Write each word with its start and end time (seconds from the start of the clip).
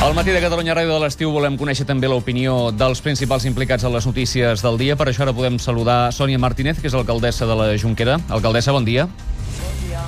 Al 0.00 0.14
matí 0.14 0.32
de 0.32 0.40
Catalunya 0.40 0.72
Ràdio 0.72 0.94
de 0.94 1.00
l'estiu 1.02 1.28
volem 1.28 1.58
conèixer 1.60 1.84
també 1.84 2.08
l'opinió 2.08 2.70
dels 2.72 3.02
principals 3.04 3.44
implicats 3.44 3.84
en 3.84 3.92
les 3.92 4.06
notícies 4.08 4.62
del 4.64 4.78
dia. 4.80 4.94
Per 4.96 5.10
això 5.10 5.26
ara 5.26 5.34
podem 5.36 5.58
saludar 5.60 6.08
Sònia 6.16 6.40
Martínez, 6.40 6.80
que 6.80 6.88
és 6.88 6.96
alcaldessa 6.96 7.44
de 7.44 7.56
la 7.58 7.66
Junquera. 7.76 8.16
Alcaldessa, 8.32 8.72
bon 8.72 8.88
dia. 8.88 9.04
Bon 9.58 9.76
dia. 9.82 10.00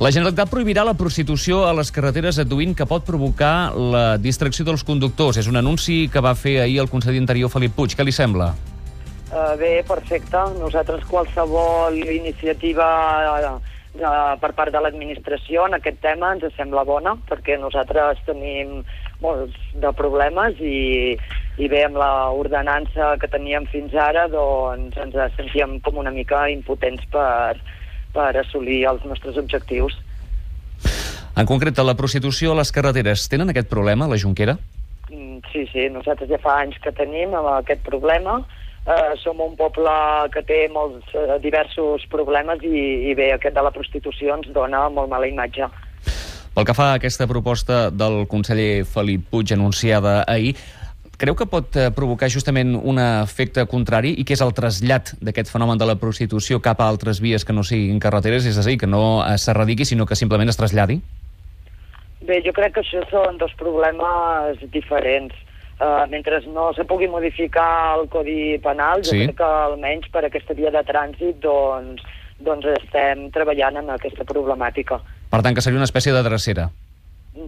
La 0.00 0.14
Generalitat 0.16 0.48
prohibirà 0.48 0.86
la 0.88 0.96
prostitució 0.96 1.66
a 1.68 1.74
les 1.76 1.92
carreteres 1.92 2.40
adduint 2.40 2.72
que 2.72 2.88
pot 2.88 3.04
provocar 3.04 3.76
la 3.76 4.16
distracció 4.16 4.64
dels 4.64 4.80
conductors. 4.80 5.36
És 5.36 5.52
un 5.52 5.60
anunci 5.60 6.06
que 6.08 6.24
va 6.24 6.32
fer 6.32 6.62
ahir 6.62 6.80
el 6.80 6.88
conseller 6.88 7.20
Interior 7.20 7.52
Felip 7.52 7.76
Puig. 7.76 7.98
Què 7.98 8.08
li 8.08 8.16
sembla? 8.16 8.54
Uh, 9.28 9.52
bé, 9.60 9.82
perfecte. 9.84 10.40
Nosaltres 10.56 11.04
qualsevol 11.04 12.00
iniciativa 12.00 12.88
uh, 13.28 13.58
per 13.96 14.52
part 14.54 14.72
de 14.72 14.80
l'administració 14.80 15.66
en 15.66 15.74
aquest 15.78 16.00
tema 16.04 16.32
ens 16.34 16.44
sembla 16.56 16.84
bona, 16.84 17.16
perquè 17.28 17.58
nosaltres 17.58 18.20
tenim 18.26 18.82
molts 19.22 19.56
de 19.74 19.92
problemes 19.96 20.60
i, 20.60 21.16
i 21.58 21.68
bé, 21.68 21.84
amb 21.86 21.98
l'ordenança 21.98 23.16
que 23.18 23.30
teníem 23.32 23.66
fins 23.72 23.94
ara 23.94 24.28
doncs 24.28 24.96
ens 24.96 25.16
sentíem 25.36 25.80
com 25.80 25.98
una 25.98 26.12
mica 26.14 26.46
impotents 26.52 27.04
per, 27.10 27.56
per 28.14 28.30
assolir 28.36 28.84
els 28.90 29.04
nostres 29.04 29.36
objectius. 29.40 29.98
En 31.38 31.46
concret, 31.46 31.78
la 31.78 31.94
prostitució 31.94 32.52
a 32.52 32.58
les 32.58 32.72
carreteres, 32.74 33.28
tenen 33.30 33.50
aquest 33.50 33.68
problema, 33.70 34.08
la 34.10 34.18
Junquera? 34.18 34.56
Mm, 35.08 35.38
sí, 35.52 35.66
sí, 35.72 35.88
nosaltres 35.94 36.30
ja 36.30 36.38
fa 36.42 36.56
anys 36.64 36.78
que 36.82 36.92
tenim 36.92 37.34
aquest 37.38 37.84
problema, 37.86 38.40
eh, 38.88 39.14
som 39.22 39.40
un 39.44 39.54
poble 39.56 39.92
que 40.32 40.42
té 40.48 40.64
molts 40.72 41.12
eh, 41.14 41.36
diversos 41.44 42.06
problemes 42.10 42.64
i, 42.64 43.10
i 43.10 43.14
bé, 43.18 43.30
aquest 43.34 43.56
de 43.56 43.64
la 43.64 43.74
prostitució 43.74 44.34
ens 44.38 44.48
dona 44.54 44.86
molt 44.88 45.10
mala 45.12 45.28
imatge. 45.28 45.68
Pel 46.54 46.66
que 46.66 46.74
fa 46.74 46.92
a 46.92 46.98
aquesta 46.98 47.28
proposta 47.30 47.88
del 47.94 48.24
conseller 48.26 48.82
Felip 48.88 49.28
Puig 49.30 49.52
anunciada 49.54 50.24
ahir, 50.26 50.56
creu 51.18 51.36
que 51.38 51.46
pot 51.50 51.76
eh, 51.76 51.90
provocar 51.94 52.30
justament 52.32 52.74
un 52.78 52.98
efecte 53.02 53.66
contrari 53.70 54.14
i 54.18 54.24
que 54.24 54.34
és 54.34 54.42
el 54.42 54.54
trasllat 54.56 55.14
d'aquest 55.20 55.52
fenomen 55.52 55.78
de 55.78 55.86
la 55.86 55.98
prostitució 56.00 56.62
cap 56.64 56.80
a 56.80 56.88
altres 56.88 57.20
vies 57.22 57.44
que 57.44 57.54
no 57.54 57.66
siguin 57.66 58.00
carreteres, 58.02 58.46
és 58.46 58.58
a 58.58 58.66
dir, 58.66 58.78
que 58.80 58.90
no 58.90 59.22
s'erradiqui, 59.36 59.86
sinó 59.86 60.06
que 60.06 60.18
simplement 60.18 60.50
es 60.50 60.58
traslladi? 60.58 61.00
Bé, 62.28 62.40
jo 62.44 62.52
crec 62.52 62.74
que 62.74 62.82
això 62.82 63.04
són 63.10 63.38
dos 63.40 63.54
problemes 63.58 64.58
diferents. 64.74 65.34
Uh, 65.78 66.08
mentre 66.10 66.40
no 66.50 66.72
se 66.74 66.82
pugui 66.84 67.06
modificar 67.06 67.96
el 68.00 68.08
Codi 68.08 68.58
Penal, 68.58 68.98
jo 69.04 69.12
Sí. 69.12 69.20
crec 69.26 69.36
que 69.36 69.44
almenys 69.44 70.08
per 70.10 70.24
aquesta 70.24 70.52
via 70.54 70.72
de 70.74 70.82
trànsit 70.82 71.38
doncs, 71.38 72.02
doncs 72.40 72.66
estem 72.82 73.30
treballant 73.30 73.76
en 73.76 73.90
aquesta 73.90 74.24
problemàtica. 74.24 74.98
Per 75.30 75.40
tant, 75.42 75.54
que 75.54 75.60
seria 75.62 75.78
una 75.78 75.84
espècie 75.86 76.12
de 76.12 76.22
drecera, 76.22 76.70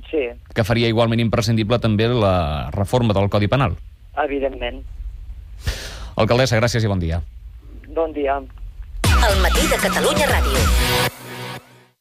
Sí, 0.08 0.28
que 0.54 0.62
faria 0.62 0.86
igualment 0.86 1.18
imprescindible 1.18 1.80
també 1.80 2.06
la 2.06 2.70
reforma 2.70 3.12
del 3.12 3.28
Codi 3.28 3.48
Penal. 3.48 3.74
evidentment. 4.22 4.84
Alcaldessa, 6.16 6.56
gràcies 6.60 6.84
i 6.84 6.86
bon 6.86 7.00
dia. 7.00 7.20
Bon 7.88 8.12
dia. 8.12 8.36
El 8.38 9.40
matí 9.42 9.66
de 9.66 9.76
Catalunya 9.76 10.26
Ràdio. 10.26 10.60